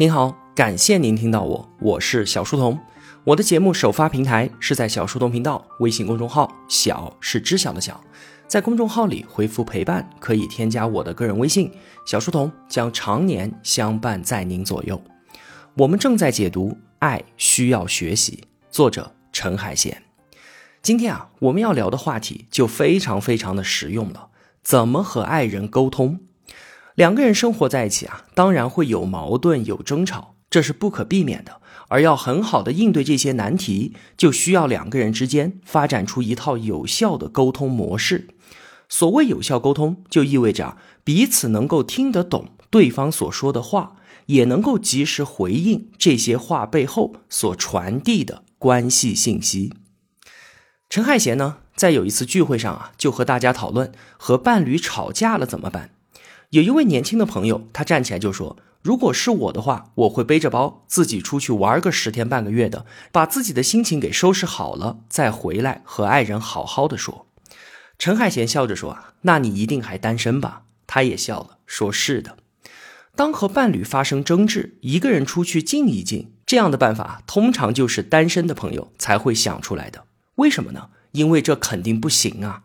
[0.00, 2.80] 您好，感谢您听到我，我是小书童。
[3.22, 8.02] 我的节目首发平台是在小书童频道微信公众号，小是知晓的小，
[8.48, 11.70] 在公众号里回复陪伴，可以添加我的个人微信，
[12.06, 14.98] 小书童将常年相伴在您左右。
[15.74, 18.42] 我们正在解读《爱需要学习》，
[18.74, 20.02] 作者陈海贤。
[20.80, 24.28] 今天啊，我们要聊的话题就非常非常的实用了，
[24.62, 26.20] 怎么和爱人沟通？
[27.00, 31.62] 两个人生活在一起啊，当然会有矛盾、有争吵，这是不可避免的。
[31.88, 38.28] 而要很好的应对这些难题，就需要两个人之间发展出一套有效的沟通模式。
[38.90, 49.72] 所谓有效沟通，就意味着彼此能够听得懂对方所说的话，也能够及时回应这些话背后所传递的关系信息。
[50.90, 55.92] 陈海贤呢，在有一次聚会上啊，就和大家讨论和伴侣吵架了怎么办。
[56.50, 67.26] 有一位年轻的朋友，他站起来就说：“如果是我的话，我会背着包自己出去玩个十天半个月的，把自己的心情给收拾好了，再回来和爱人好好的说。”
[68.00, 72.36] 陈海贤笑着说：“，那你一定还单身吧？”他也笑了，说是的。
[73.14, 80.04] 当和伴侣发生争执，一个人出去静一静，这样的办法通常就是单身的朋友才会想出来的。
[80.36, 80.88] 为什么呢？
[81.12, 82.64] 因为这肯定不行啊。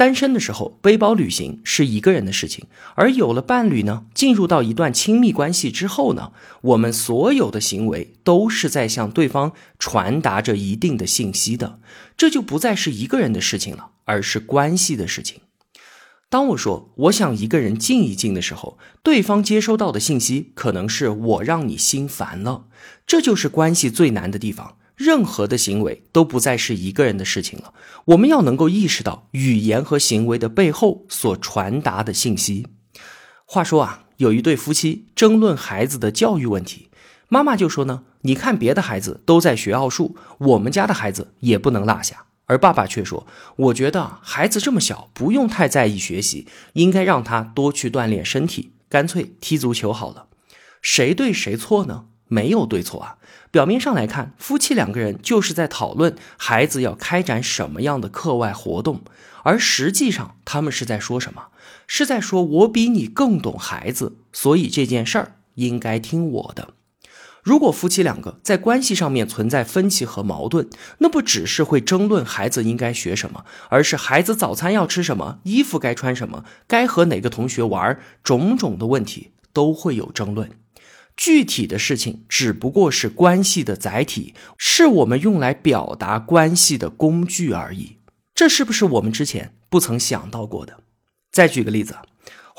[0.00, 11.80] 单身的时候，背包旅行是一个人的事情；而有了伴侣呢，进入到一段亲密关系之后呢，我们所有的行为都是在向对方传达着一定的信息的，
[12.16, 15.42] 这就不再是一个人的事情了，而是关系的事情。
[16.30, 22.64] 当我说我想一个人静一静的时候，对方接收到的信息可能是我让你心烦了，
[23.06, 24.78] 这就是关系最难的地方。
[25.00, 27.72] 任何的行为都不再是一个人的事情了。
[28.04, 32.66] 我们要能够意识到语言和行为的背后所传达的信息。
[33.46, 36.90] 话说啊，有一对夫妻争论孩子的教育问题，
[37.28, 43.26] 妈妈就说呢：“你看别的孩子都在学奥数，我们家的孩子也不能落下。”而爸爸却说
[43.56, 50.26] ：“我觉得孩子这么小，不用太在意学习，应该让他多去锻炼身体，干脆踢足球好了。”
[50.82, 52.04] 谁对谁错呢？
[52.28, 53.16] 没有对错啊。
[53.50, 59.02] 表面上来看，夫妻两个人就是在讨论孩子要开展什么样的课外活动，
[59.42, 61.48] 而实际上他们是在说什么？
[61.86, 66.74] 是在说我比你更懂孩子，所以这件事儿应该听我的。
[67.42, 70.68] 如果夫妻两个在关系上面存在分歧和矛盾，
[70.98, 80.50] 那不只是会争论孩子应该学什么，而是孩子早餐要吃什么，衣服该穿什么，该和哪个同学玩，种种的问题都会有争论。
[81.20, 87.98] 具体的事情只不过是关系的载体，是我们用来表达关系的工具而已。
[88.34, 90.82] 这是不是我们之前不曾想到过的？
[91.30, 91.94] 再举个例子，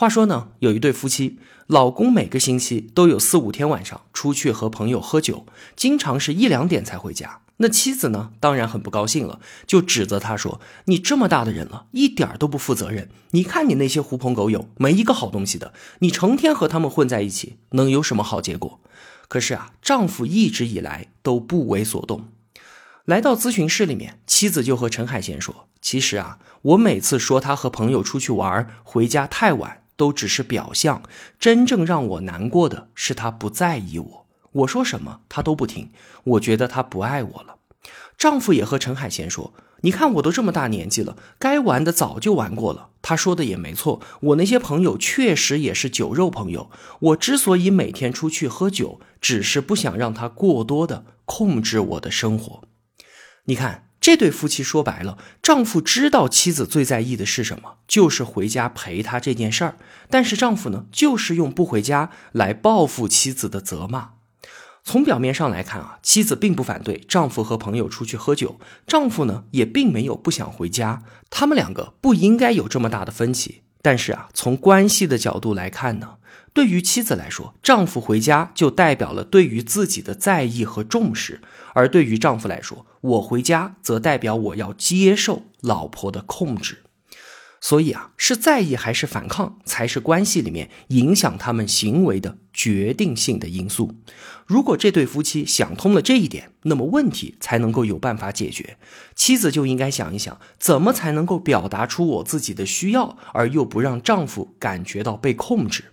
[0.02, 5.46] 话说呢，有一对夫妻，老公每个星期都有四五天晚上出去和朋友喝酒，
[5.76, 7.42] 经常是一两点才回家。
[7.58, 13.10] 那妻子呢，当然很不高兴了，就指责他说：“你这么大的人了，一点都不负责任。
[13.30, 15.72] 你看你那些狐朋狗友，没一个好东西的。
[16.00, 18.80] 你成天和他们混在一起，能有什么好结果？”
[19.30, 22.30] 可是啊，丈夫一直以来都不为所动。
[23.06, 31.04] 来到咨询室里面，妻子就和陈海贤说：“其实啊，我每次说他和朋友出去玩，回家太晚，都只是表象。
[31.40, 35.92] 真正让我难过的是他不在意我。”我说什么他都不听，
[36.24, 37.58] 我觉得他不爱我了。
[38.18, 46.72] 丈夫也和陈海贤说：“你看我都这么大年纪了，该玩的早就玩过了。”他说的也没错，我那些朋友确实也是酒肉朋友。
[47.00, 52.64] 我之所以每天出去喝酒，只是不想让他过多的控制我的生活。
[53.46, 59.78] 你看这对夫妻说白了，丈夫知道妻子最在意的是什么，就是回家陪她这件事儿。
[60.10, 64.14] 但是丈夫呢，就是用不回家来报复妻子的责骂。
[64.84, 73.62] 从表面上来看啊，妻子并不反对丈夫和朋友出去喝酒，丈夫呢也并没有不想回家，他们两个不应该有这么大的分歧。
[73.82, 76.16] 但是啊，从关系的角度来看呢，
[76.54, 81.40] 对于妻子来说，丈夫回家就代表了对于自己的在意和重视；
[81.74, 86.84] 而对于丈夫来说，我回家则代表我要接受老婆的控制。
[87.62, 93.96] 所以啊，是在意还是反抗，才是关系里面影响他们行为的决定性的因素。
[94.48, 98.78] 如果这对夫妻想通了这一点，那么问题才能够有办法解决。
[99.16, 105.86] 妻子就应该想一想，怎么才能够表达出我自己的需要，而又不让丈夫感觉到被控制。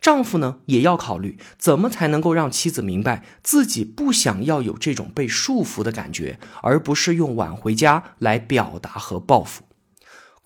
[0.00, 9.64] 丈夫呢，也要考虑怎么才能够让妻子明白自己不想要有这种被束缚的感觉，而不是用晚回家来表达和报复。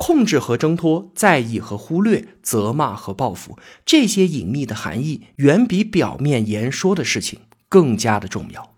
[0.05, 3.57] 控制和挣脱，在意和忽略，责骂和报复，
[3.87, 8.75] 这些隐秘的含义远比表面言说的事情更加的重要。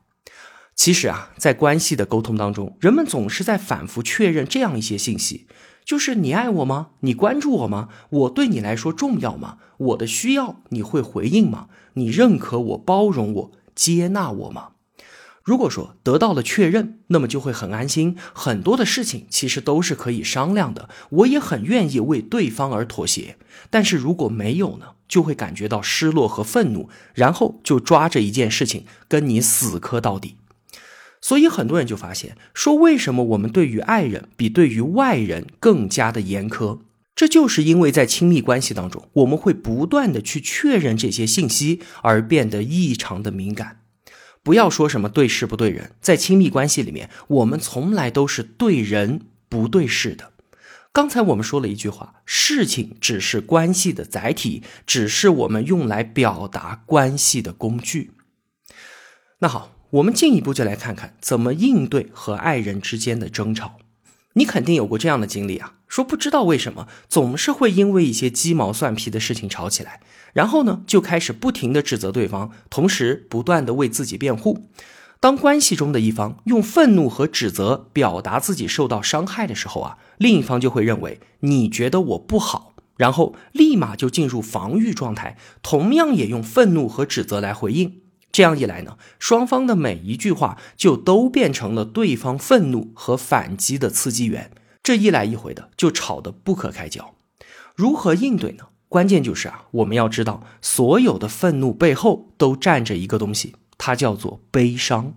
[0.74, 5.46] 其实啊，在关系的沟通当中，人们总是在反复确认这样一些信息：
[5.82, 6.88] 就是你爱我吗？
[7.00, 7.88] 你关注我吗？
[8.10, 9.56] 我对你来说重要吗？
[9.78, 11.68] 我的需要你会回应吗？
[11.94, 14.72] 你认可我、包容我、接纳我吗？
[15.44, 23.36] 如果说得到了确认，那么就会很安心，很多的事情其实都是可以商量的，我也很愿意为对方而妥协。
[23.68, 30.36] 但是如果没有呢，就会感觉到失落和愤怒，然后就抓着一件事情跟你死磕到底。
[31.20, 36.80] 所以很多人就发现，说为什么我们对于爱人比对于外人更加的严苛？
[37.14, 43.80] 这就是因为在亲密关系当中，我们会不断的去确认这些信息，而变得异常的敏感。
[44.44, 50.32] 不要说什么对事不对人，在亲密关系里面，我们从来都是对人不对事的。
[50.92, 58.12] 刚才我们说了一句话：事情只是关系的载体，只是我们用来表达关系的工具。
[59.38, 63.78] 那好，我们进一步就来看看怎么应对和爱人之间的争吵。
[64.34, 70.00] 你肯定有过这样的经历啊，说不知道为什么总是会因为一些鸡毛蒜皮的事情吵起来。
[70.34, 74.68] 然后呢，就开始不停的指责对方，同时不断的为自己辩护。
[75.20, 88.02] 当关系中的一方用愤怒和指责表达自己受到伤害的时候啊，另一方就会认为你觉得我不好，然后立马就进入防御状态，同样也用愤怒和指责来回应。
[88.30, 94.50] 这样一来呢，双方的每一句话就都变成了对方愤怒和反击的刺激源，
[94.82, 97.14] 这一来一回的就吵得不可开交。
[97.76, 98.64] 如何应对呢？
[98.94, 105.14] 关键就是啊，我们要知道，所有的愤怒背后都站着一个东西，它叫做悲伤。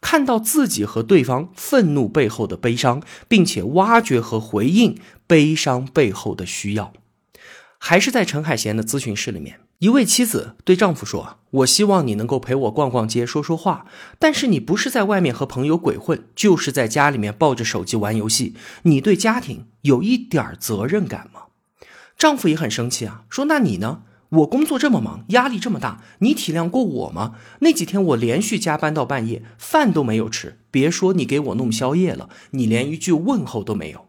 [0.00, 6.92] 看到自己和对方愤怒背后的悲伤，并且挖掘和回应悲伤背后的需要。
[7.78, 13.86] 还是在陈海贤的咨询室里面，一位妻子对丈夫说：“我希望你能够陪我逛逛街，说说话。
[14.18, 18.56] 但是你不是在外面和朋友鬼混，就是在家里面抱着手机玩游戏。
[18.82, 21.42] 你对家庭有一点责任感吗？”
[22.16, 24.02] 丈夫也很生气啊，说：“那你呢？
[24.30, 27.34] 我工作这么忙，压力这么大，你体谅过我吗？
[27.60, 34.06] 那几天我连续加班到半夜，饭都没有吃，别说你给我弄宵夜了，你连一句问候都没有。”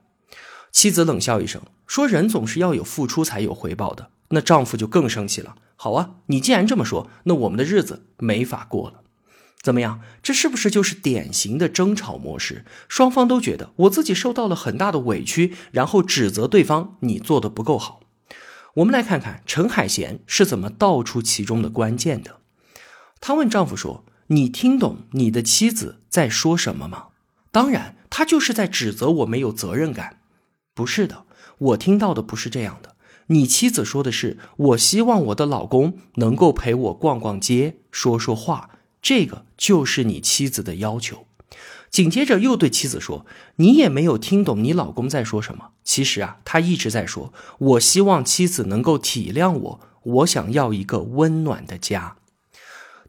[0.71, 5.55] 妻子冷笑一声，说：“人总是要有付出才有回报的。”那丈夫就更生气了。
[5.75, 9.01] 好啊，你既然这么说，那我们的日子没法过了。
[9.65, 9.99] 怎么样？
[10.21, 12.65] 这是不是就是典型的争吵模式？
[12.87, 18.01] 双方都觉得我自己受到了很大的委屈，然后指责对方你做的不够好。
[18.75, 22.41] 我们来看看陈海贤是怎么道出其中的关键的。
[23.19, 27.07] 她问丈夫说：“你听懂你的妻子在说什么吗？”
[27.51, 30.19] 当然，她就是在指责我没有责任感。
[30.75, 31.25] 不是的，
[31.57, 32.95] 我听到的不是这样的。
[33.29, 38.69] 你妻子说的是：“我希望我的老公能够陪我逛逛街，说说话。”
[39.05, 41.27] 这个就是你妻子的要求，
[41.91, 43.23] 紧接着又对妻子说
[43.57, 45.73] ：“你也没有听懂你老公在说什么。
[45.83, 52.15] 其实啊，他一直在说，我希望妻子能够体谅我，我想要一个温暖的家。”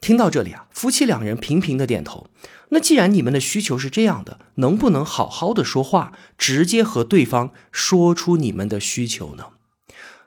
[0.03, 2.27] 听到这里啊，夫妻两人频频的点头。
[2.69, 9.45] 那既然你们的需求是这样的，能不能好好的说话，直接和对方说出你们的需求呢？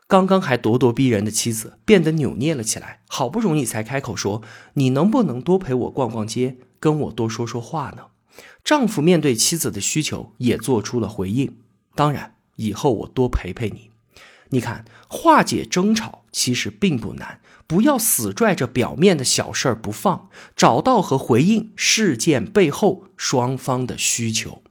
[0.09, 4.41] 刚刚还咄咄逼人的妻子变得扭捏了起来，好不容易才开口说
[4.73, 8.07] ：“你能不能多陪我逛逛街，跟我多说说话呢？”
[8.65, 11.57] 丈夫面对妻子的需求也做出了回应
[11.93, 13.91] ：“当然，以后我多陪陪你。”
[14.49, 24.63] 你看，化解争吵其实并不难，不要死拽着表面的小事儿不放，找到和回应事件背后双方的需求。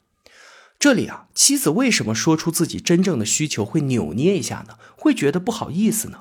[0.78, 4.74] 这里啊，妻子为什么说出自己真正的需求会扭捏一下呢？
[4.96, 6.20] 会觉得不好意思呢？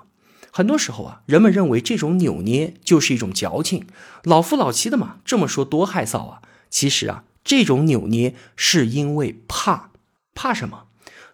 [0.52, 3.86] 很多时候啊，人们认为这种扭捏就是一种矫情，
[4.24, 6.42] 老夫老妻的嘛，这么说多害臊啊！
[6.72, 9.92] 其实啊，这种扭捏是因为怕，
[10.34, 10.86] 怕什么？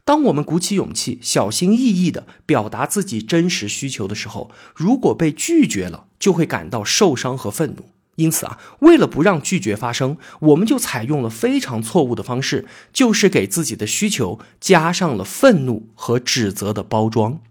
[0.03, 7.85] 当我们鼓起勇气、小心翼翼地表达自己真实需求的时候，如果被拒绝了，就会感到受伤和愤怒。
[8.15, 17.41] 因此啊，为了不让拒绝发生，我们就采用了非常错误的方式，就是给自己的需求加上了愤怒和指责的包装。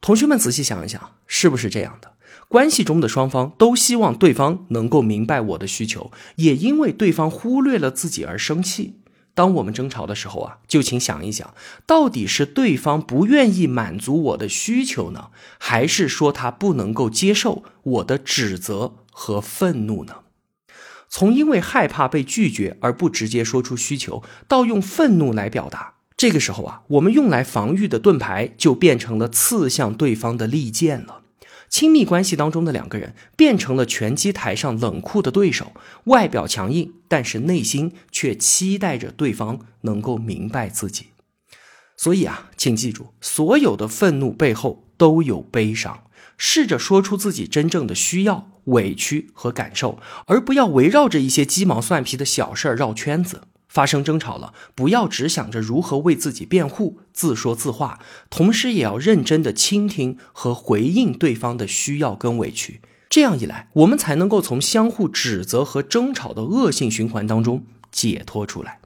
[0.00, 2.12] 同学们仔细想一想，是不是这样的？
[2.48, 8.96] 关系中的双方都希望对方能够明白我的需求，也因为对方忽略了自己而生气。
[9.34, 11.54] 当我们争吵的时候啊，就请想一想，
[11.86, 18.94] 到底是对方不愿意满足我的需求呢，还是说他不能够接受我的指责？
[19.12, 20.16] 和愤怒呢？
[21.08, 31.22] 从因为害怕被拒绝而不直接说出需求，到用愤怒来表达，这个时候啊，我们用来防御的盾牌就变成了刺向对方的利剑了。
[31.70, 35.72] 亲密关系当中的两个人变成了拳击台上冷酷的对手，
[36.04, 41.06] 外表强硬，但是内心却期待着对方能够明白自己。
[41.96, 46.02] 所以啊，请记住，所有的愤怒背后都有悲伤。
[46.36, 53.42] 试着说出自己真正的需要、委屈和感受，而不要围绕着一些鸡毛蒜皮的小事儿绕圈子。
[53.70, 62.80] 发生争吵了，不要只想着如何为自己辩护、自说自话，同时也要认真的倾听和回应对方的需要跟委屈。
[63.08, 68.80] 这样一来，我们才能够从相互指责和争吵的恶性循环当中解脱出来。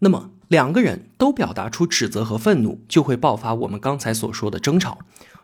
[0.00, 4.98] 那么，两个人都表达出指责和愤怒，就会爆发我们刚才所说的争吵。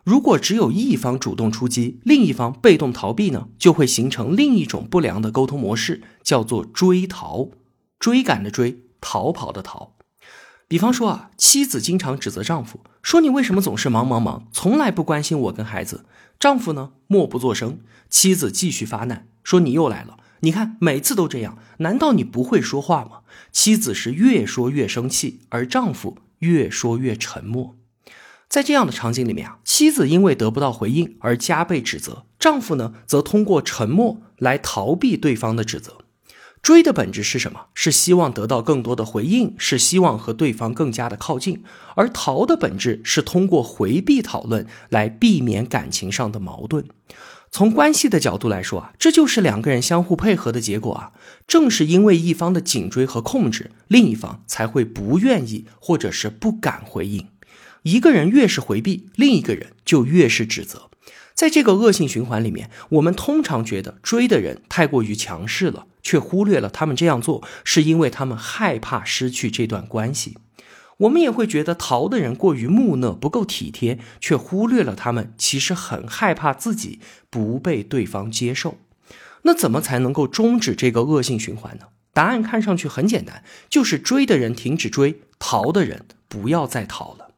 [0.05, 7.49] 如果只有一方主动出击，另一方被动逃避呢，就会形成另一种不良的沟通模式，叫做追逃。
[8.05, 9.95] 追赶的追，逃跑的逃。
[10.69, 16.05] 比方说啊，妻子经常指责丈夫说：“你为什么总是忙忙忙，从来不关心我跟孩子？”
[16.39, 17.79] 丈夫呢，默不作声。
[18.11, 23.21] 妻子继续发难说：“你又来了，你看每次都这样，难道你不会说话吗？”
[23.51, 27.75] 妻子是越说越生气，而丈夫越说越沉默。
[28.51, 36.04] 在这样的场景里面啊，妻子因为得不到回应而加倍指责，丈夫呢则通过沉默来逃避对方的指责。
[36.65, 37.67] 追的本质是什么？
[37.75, 41.59] 是希望得到更多的回应，是希望和对方更加的靠近；
[41.95, 46.87] 而逃的本质是通过回避讨论来避免感情上的矛盾。
[47.51, 51.13] 从关系的角度来说啊，这就是两个人相互配合的结果啊。
[51.47, 57.29] 正是因为一方的紧追和控制，另一方才会不愿意或者是不敢回应。
[57.83, 60.89] 一个人越是回避，另一个人就越是指责。
[61.35, 70.39] 在这个恶性循环里面，我们通常觉得追的人太过于强势了，却忽略了他们这样做是因为他们害怕失去这段关系。
[70.99, 78.77] 我们也会觉得逃的人过于木讷，不够体贴，却忽略了他们其实很害怕自己不被对方接受。
[79.43, 81.87] 那怎么才能够终止这个恶性循环呢？
[82.13, 87.31] 答案看上去很简单，就是追的人停止追，逃的人不要再逃了。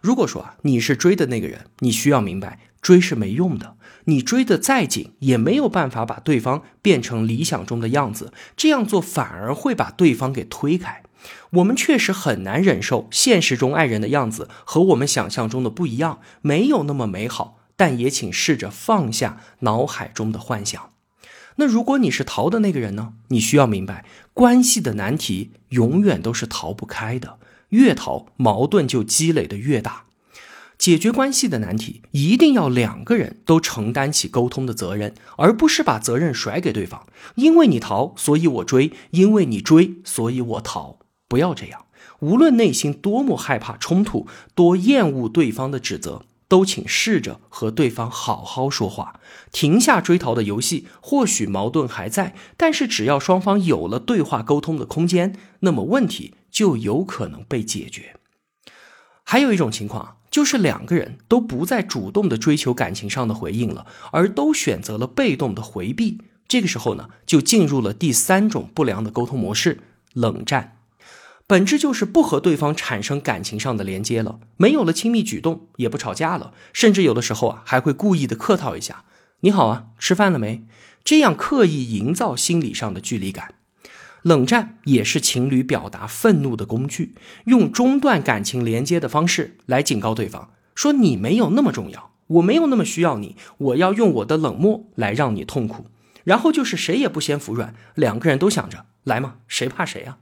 [0.00, 3.76] 如果说啊，你是追的那个人，你需要明白，追是没用的。
[4.04, 8.32] 你追得再紧，也没有办法把对方变成理想中的样子。
[8.56, 11.02] 这样做反而会把对方给推开。
[11.50, 17.60] 我们确实很难忍受现实中爱人的样子和我们想象中的不一样，没有那么美好。
[17.76, 20.90] 但也请试着放下脑海中的幻想。
[21.56, 23.14] 那如果你是逃的那个人呢？
[23.28, 27.38] 你需要明白，关系的难题永远都是逃不开的。
[27.70, 30.04] 越逃，矛盾就积累的越大。
[30.78, 37.06] 解决关系的难题，一定要两个人都承担起沟通的责任，而不是把责任甩给对方。
[37.36, 40.98] 因为你逃，所以我追；因为你追，所以我逃。
[41.28, 41.86] 不要这样。
[42.20, 49.20] 无论内心多么害怕冲突，多厌恶对方的指责，都请试着和对方好好说话，
[49.52, 50.86] 停下追逃的游戏。
[51.00, 56.34] 或许矛盾还在，但是只要双方有了对话沟通的空间，那么问题。
[56.54, 58.14] 就有可能被解决。
[59.24, 66.22] 还有一种情况，就是两个人都不再主动的追求感情上的回应了，而都选择了被动的回避。
[66.48, 69.78] 这个时候呢，就进入了第三种不良的沟通模式——
[70.12, 70.78] 冷战。
[71.46, 79.04] 本质就是不和对方产生感情上的连接了，没有了亲密举动，也不吵架了，甚至有的时候啊，还会故意的客套一下
[79.42, 80.64] ：“你好啊，吃饭了没？”
[81.04, 83.54] 这样刻意营造心理上的距离感。
[84.24, 87.14] 冷战也是情侣表达愤怒的工具，
[87.44, 95.88] 用中断感情连接的方式来警告对方，说你没有那么重要，我没有那么需要你，我要用我的冷漠来让你痛苦。
[96.24, 100.16] 然后就是谁也不先服软，两个人都想着来嘛，谁怕谁啊？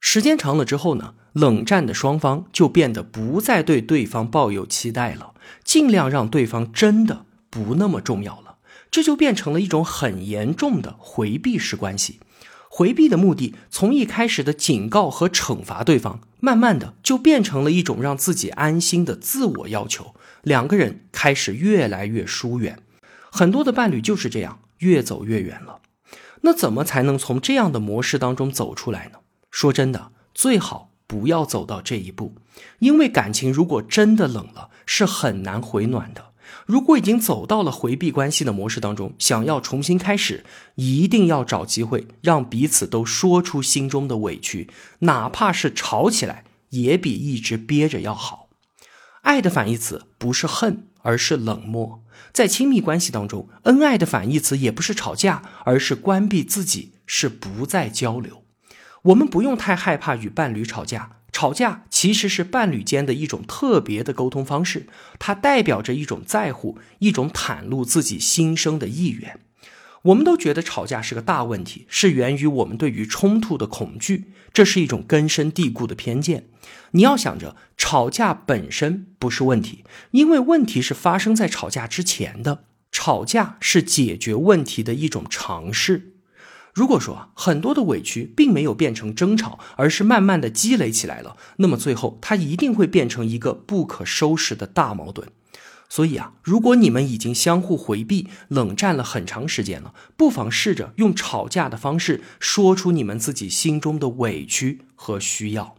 [0.00, 5.32] 时间长了之后呢，冷战的双方就变得不再对对方抱有期待了，
[5.64, 8.58] 尽量让对方真的不那么重要了，
[8.90, 12.20] 这就变成了一种很严重的回避式关系。
[12.76, 20.14] 回避的目的，从一开始的警告和惩罚对方，慢慢的就变成了一种让自己安心的自我要求。
[20.42, 22.82] 两个人开始越来越疏远，
[23.32, 25.80] 很多的伴侣就是这样越走越远了。
[26.42, 29.20] 那怎么才能从这样的模式当中走出来呢？
[29.50, 32.34] 说真的，最好不要走到这一步，
[32.80, 36.25] 因为感情如果真的冷了，是很难回暖的。
[36.66, 48.48] 如果已经走到了回避关系的模式当中，想要重新开始，一定要找机会让彼此都说出心中的委屈，哪怕是吵起来，也比一直憋着要好。
[49.22, 52.02] 爱的反义词不是恨，而是冷漠。
[52.32, 58.44] 在亲密关系当中，恩爱的反义词也不是吵架，而是关闭自己，是不再交流。
[59.02, 61.15] 我们不用太害怕与伴侣吵架。
[61.36, 64.86] 吵架其实是伴侣间的一种特别的沟通方式，
[65.18, 69.38] 它代表着一种在乎，一种袒露自己心声的意愿。
[70.04, 76.46] 我们都觉得吵架是个大问题，是源于我们对于冲突的恐惧，这是一种根深蒂固的偏见。
[76.92, 82.64] 你要想着，吵架本身不是问题，因为问题是发生在吵架之前的。
[82.90, 86.14] 吵架是解决问题的一种尝试。
[86.76, 95.26] 如果说很多的委屈并没有变成争吵，而是慢慢的积累起来了，那么最后它一定会变成一个不可收拾的大矛盾。
[95.88, 105.76] 所以啊，如果你们已经相互回避、冷战了很长时间了，不妨试着用吵架的方式说出你们自己心中的委屈和需要。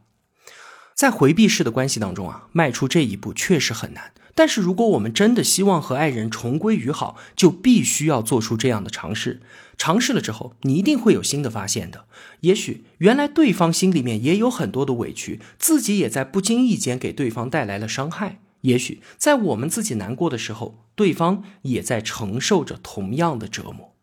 [0.96, 4.14] 在回避式的关系当中啊，迈出这一步确实很难。
[4.38, 9.42] 但是如果我们真的希望和爱人重归于好，就必须要做出这样的尝试。
[9.80, 12.06] 尝试了之后，你一定会有新的发现的。
[12.42, 18.40] 也许原来对方心里面也有很多的委屈，自己也在不经意间给对方带来了伤害。
[18.62, 23.96] 也许在我们自己难过的时候，对方也在承受着同样的折磨。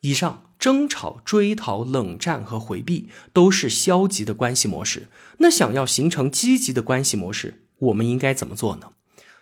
[0.00, 5.06] 以上争吵、追逃、冷战和回避都是消极的关系模式。
[5.38, 8.90] 那想要形成积极的关系模式，我们应该怎么做呢？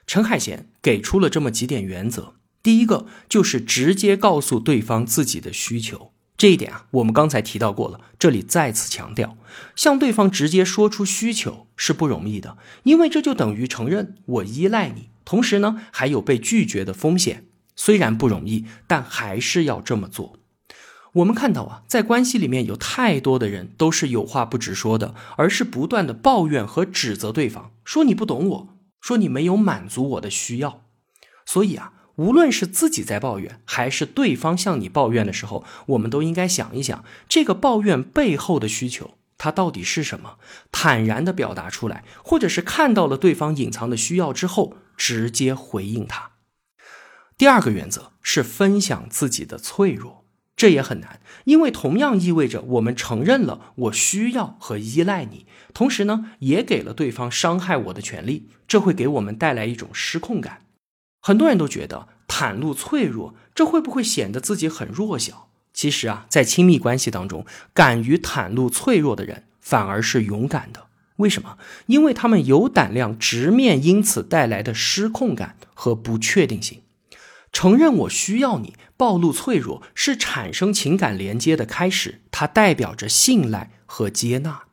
[0.06, 2.34] 陈海贤给出了这么几点原则。
[2.62, 6.12] 第一个就是直接告诉对方自己的需求。
[6.36, 9.38] 这一点啊，我们刚才提到过了，这里再次强调，
[9.74, 17.46] 向对方直接说出需求是不容易的，因为这就等于承认我依赖你，同时呢还有被拒绝的风险。
[17.74, 20.38] 虽然不容易，但还是要这么做。
[21.14, 28.75] 我们看到啊，在关系里面有太多的人都是有话不直说的，而是不断的抱怨和指责对方，说你不懂我，
[29.06, 30.82] 说你没有满足我的需要。
[31.44, 31.92] 所以啊。
[32.16, 40.38] 无论是自己在抱怨，还是对方向你抱怨的时候，我们都应该想一想，这个抱怨背后的需求，它到底是什么？
[40.72, 46.30] 坦然的表达出来，或者是看到了对方隐藏的需要之后，直接回应他。
[47.36, 50.24] 第二个原则是分享自己的脆弱，
[50.56, 60.62] 这也很难，因为同样意味着我们承认了我需要和依赖你，同时呢，也给了对方伤害我的权利，这会给我们带来一种失控感。
[61.20, 65.48] 很多人都觉得袒露脆弱，这会不会显得自己很弱小？
[65.74, 70.86] 其实啊，在亲密关系当中，敢于袒露脆弱的人反而是勇敢的。
[71.16, 71.58] 为什么？
[71.86, 76.80] 因为他们有胆量直面因此带来的失控感和不确定性。
[77.56, 84.64] 承认我需要你，暴露脆弱，是产生情感连接的开始，它代表着信赖和接纳。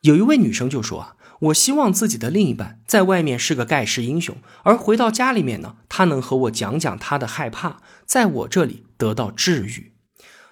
[0.00, 1.14] 有一位女生就说啊。
[1.42, 9.89] 我希望自己的另一半在外面是个盖世英雄，而回到家里面呢，他能和我讲讲他的害怕，在我这里得到治愈。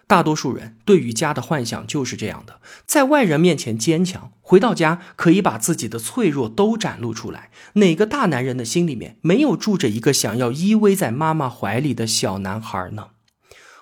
[0.08, 7.50] 大多数人对于家的幻想就是这样的：在外人面前坚强，回到家可以把自己的脆弱都展露出来。
[7.74, 13.08] 哪个大男人的心里面没有住着一个想要依偎在妈妈怀里的小男孩呢？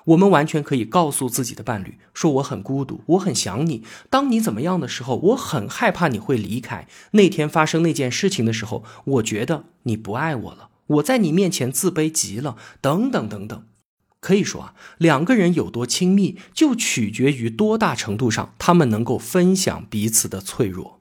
[0.07, 3.83] 我们完全可以告诉自己的伴侣说：“我很孤独，我很想你。
[4.11, 6.87] 当你怎么样的时候，我很害怕你会离开。
[7.13, 10.71] 那天发生那件事情的时候，我觉得你不爱我了。
[10.87, 12.57] 我在你面前自卑极了。
[12.81, 13.65] 等等等等，
[14.27, 21.01] 可以说啊，两个人有多亲密，就取决于多大程度上他们能够分享彼此的脆弱。”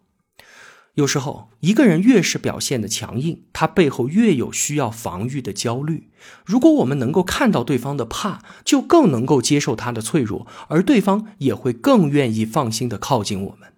[0.93, 6.11] 有时候，一个人越是表现的强硬，他背后越有需要防御的焦虑。
[6.45, 13.73] 如果我们能够看到对方的怕，就更能够接受他的脆弱，而对方也会更愿意放心的靠近我们。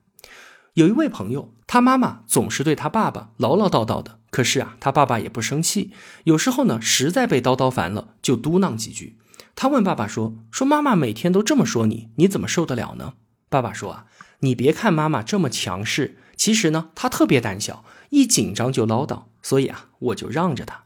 [0.73, 5.91] 有一位朋友，他妈妈总是对他爸爸唠唠叨叨的，可是啊，他爸爸也不生气。
[6.25, 9.15] 有时候呢，实在被叨叨烦了，就嘟囔几句。
[9.59, 13.15] 他问爸爸说：“说妈妈每天都这么说你，你怎么受得了呢？”
[13.49, 14.05] 爸爸说：“啊，
[14.41, 20.83] 你别看妈妈这么强势。”其实呢，她特别胆小，一紧张就唠叨，所以啊，我就让着她。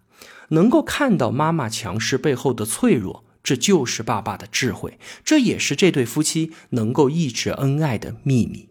[0.52, 8.70] 能够看到妈妈强势背后的脆弱，这就是爸爸的智慧，这也是这对夫妻能够一直恩爱的秘密。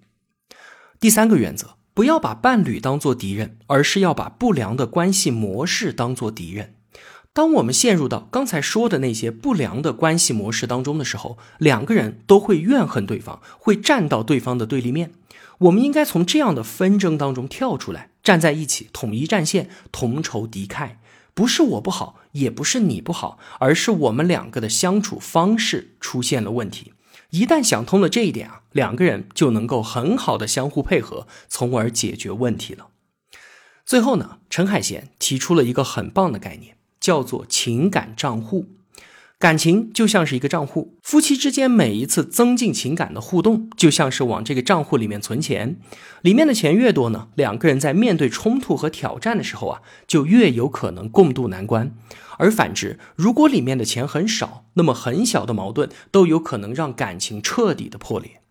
[0.98, 6.76] 第三个原则，不要把伴侣当做敌人，而是要把不良的关系模式当做敌人。
[7.32, 15.12] 当我们陷入到刚才说的那些不良的关系模式当中的时候，两个人都会怨恨对方，会站到对方的对立面。
[15.58, 20.96] 我们应该从这样的纷争当中跳出来，站在一起，统一战线，同仇敌忾。
[21.32, 26.92] 不是我不好，也不是你不好，而是我们两个的相处方式出现了问题。
[27.30, 32.88] 一旦想通了这一点啊，两个人就能够很好的相互配合，从而解决问题了。
[33.86, 38.66] 最后呢，陈海贤提出了一个很棒的概念，叫做情感账户。
[39.38, 45.78] 感情就像是一个账户，夫妻之间每一次增进情感的互动，就像是往这个账户里面存钱，
[46.20, 51.94] 里面的钱越多呢，两个人在面对冲突和挑战的时候啊，就越有可能共度难关。
[52.36, 58.42] 而反之，如果里面的钱很少，那么很小的矛盾都有可能让感情彻底的破裂。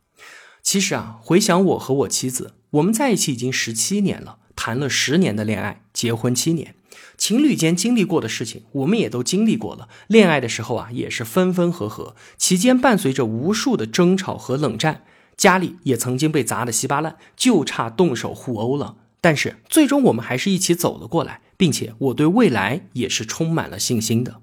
[0.63, 6.73] 其实啊，回想我和我妻子，我们在一起已经十七年了，谈了十年的恋爱，结婚七年。
[7.19, 9.89] 情侣间经历过的事情，我们也都经历过了。
[10.07, 15.03] 恋爱的时候啊，也是分分合合，期间伴随着无数的争吵和冷战，
[15.35, 18.95] 家里也曾经被砸得稀巴烂，就差动手互殴了。
[19.21, 24.41] 但是最终我们还是一起走了过来，并且我对未来也是充满了信心的。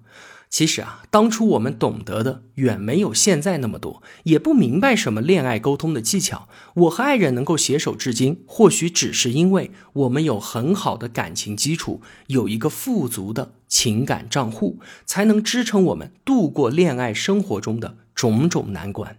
[0.57, 6.49] 其实啊，当初我们懂得的远没有现在那么多，也不明白什么恋爱沟通的技巧。
[6.73, 19.19] 我和爱人能够携手至今，或许只是因为我们有很好的感情基础，有一个富足的情感账户，才能支撑我们度过恋爱生活中的种种难关。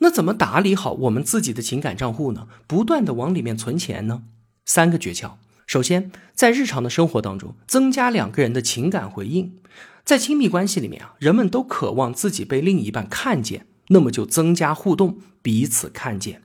[0.00, 2.46] 那怎么打理好我们自己的情感账户呢？
[2.66, 4.24] 不断的往里面存钱呢？
[4.66, 5.30] 三个诀窍。
[5.66, 9.54] 首先，在日常的生活当中，增加两个人的情感回应。
[10.08, 16.40] 在亲密关系里面啊，人们都渴望自己被另一半看见，那么就增加互动，彼此看见。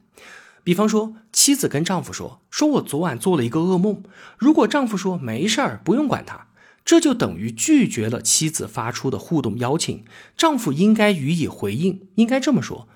[0.65, 4.03] 比方说，妻子跟丈夫说：“说我昨晚做了一个噩梦。”
[4.37, 6.47] 如果丈夫说：“没事儿，不用管他。”
[6.83, 10.03] 这就等于拒绝了妻子发出的互动邀请。
[10.35, 12.89] 丈夫应该予以回应，应该这么说：“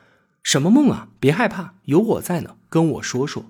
[0.44, 1.08] 什么梦啊？
[1.22, 3.46] 别害怕，有我在呢，跟我说说。”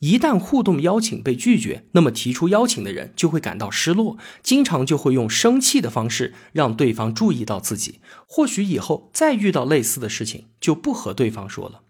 [0.00, 8.00] 一旦互动邀请被拒绝，那么提出邀请的人就会感到失落，经常就会用生气的方式让对方注意到自己。
[8.26, 11.82] 或许以后再遇到类似的事情，就不和对方说了。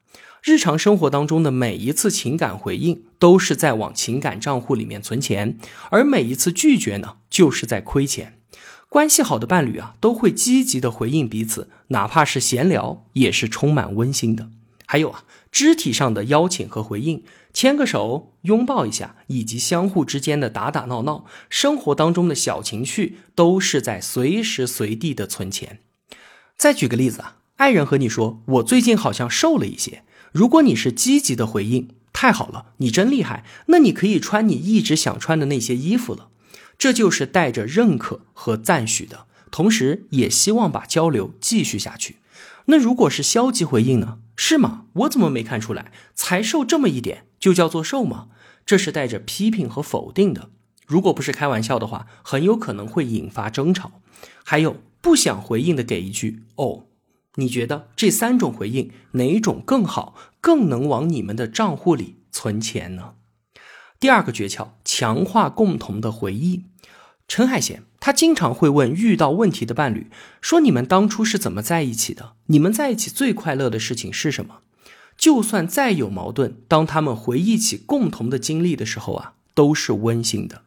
[0.42, 5.56] 日常生活当中的每一次情感回应，都是在往情感账户里面存钱，
[5.90, 8.38] 而每一次拒绝呢，就是在亏钱。
[8.88, 14.48] 关系好的伴侣啊，都会积极的回应彼此，哪怕是闲聊，也是充满温馨的。
[14.92, 15.22] 还有啊，
[15.52, 17.22] 肢体上的邀请和回应。
[17.54, 25.78] 牵个手，拥抱一下，以及相互之间的打打闹闹，生活当中的小情绪都是在随时随地的存钱。
[26.56, 30.02] 再举个例子啊，爱人和你说：“我最近好像瘦了一些。”
[30.34, 36.30] 如果你是积极的回应，太好了，你真厉害，那你可以穿你一直想穿的那些衣服了。
[36.76, 42.16] 这就是带着认可和赞许的，同时也希望把交流继续下去。
[42.66, 44.18] 那如果是消极回应呢？
[44.42, 44.86] 是吗？
[44.94, 45.92] 我怎么没看出来？
[46.14, 48.28] 才瘦这么一点就叫做瘦吗？
[48.64, 50.48] 这是带着批评和否定的。
[50.86, 54.00] 如果不是开玩笑的话，很有可能会引发争吵。
[54.42, 56.86] 还有不想回应的，给一句哦。
[57.34, 63.16] 你觉得这三种回应哪种更好，更能往你们的账户里存钱呢？
[64.00, 66.64] 第二个诀窍，强化共同的回忆。
[67.28, 70.08] 陈海贤，他经常会问遇到问题的伴侣
[70.40, 72.32] 说：“你们当初是怎么在一起的？
[72.46, 74.60] 你们在一起最快乐的事情是什么？”
[75.18, 80.62] 就算再有矛盾，当他们回忆起共同的经历的时候啊，都是温馨的。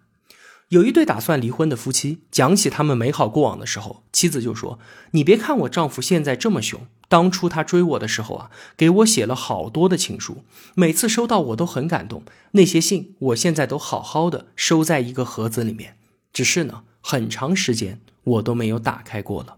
[0.69, 4.77] 有一对打算离婚的夫妻讲起他们美好过往的时候，妻子就说
[5.11, 10.43] ：“你别看我丈夫现在这么凶，当初他追我的时候啊，给我写了好多的情书，
[10.75, 12.23] 每次收到我都很感动。
[12.51, 15.97] 那些信我现在都好好的收在一个盒子里面。”
[16.31, 19.57] 只是呢，很长时间我都没有打开过了。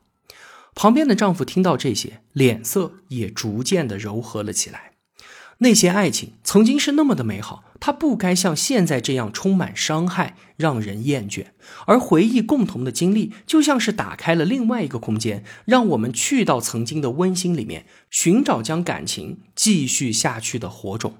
[0.73, 4.91] 旁边的丈夫听到这些，脸色也逐渐的柔和了起来。
[5.60, 11.45] 那些爱情曾经是那么的美好，它不该像现在这样充满伤害，让人厌倦。
[11.86, 21.15] 而回忆共同的经历，就像是打开了另外一个空间，让我们去到曾经的温馨里面，寻找将感情继续下去的火种。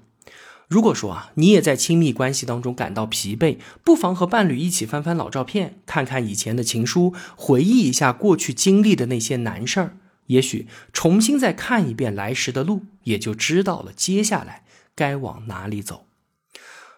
[0.68, 9.96] 如果说啊，你也在亲密关系当中感到疲惫，不妨和伴侣一起翻翻老照片，看看以前的情书，回忆一下过去经历的那些难事儿。
[10.26, 14.64] 也许重新再看一遍来时的路，也就知道了接下来
[14.96, 16.06] 该往哪里走。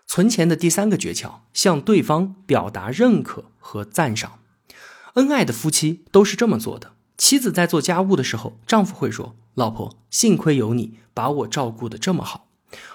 [0.06, 4.38] 存钱的第三个诀窍，向对方表达认可和赞赏。
[5.14, 6.92] 恩爱的夫妻都是这么做的。
[7.18, 12.47] 妻子在做家务的时候，丈夫会说：“老婆，幸亏有你，把我照顾得这么好。”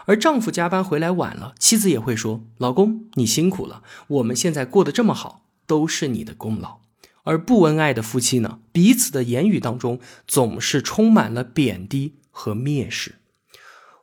[0.06, 6.80] 而丈夫加班回来晚了，妻子也会说：“老公，你辛苦了，我们现在过得这么好，都是你的功劳。”
[7.26, 13.16] 而不恩爱的夫妻呢，彼此的言语当中总是充满了贬低和蔑视。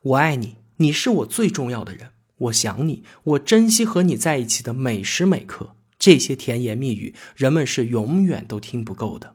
[0.02, 5.74] 我爱你，你是我最重要的人，我想你，我珍惜和你在一起的每时每刻。
[5.98, 9.35] 这些甜言蜜语，人们是永远都听不够的。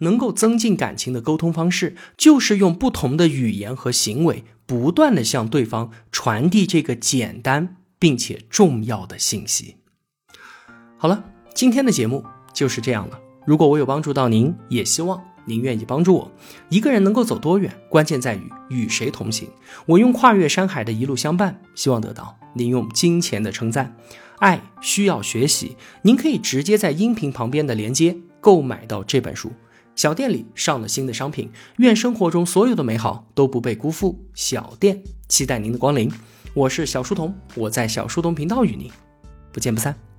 [0.00, 9.76] 能够增进感情的沟通方式，就是用不同的语言和行为，不断的向对方传递这个简单并且重要的信息。
[10.96, 11.22] 好了，
[11.54, 13.20] 今天的节目就是这样了。
[13.44, 16.32] 如果我有帮助到您，也希望您愿意帮助我。
[16.70, 19.46] 一个人能够走多远，关键在于与谁同行。
[19.84, 23.94] 我用跨越山海的一路相伴，希望得到您用金钱的称赞。
[24.38, 29.52] 爱需要学习，您可以直接在音频旁边的连接购买到这本书。
[29.94, 34.18] 小店里上了新的商品，愿生活中所有的美好都不被辜负。
[34.34, 36.10] 小店期待您的光临。
[36.54, 38.90] 我是小书童，我在小书童频道与您
[39.52, 40.11] 不见不散。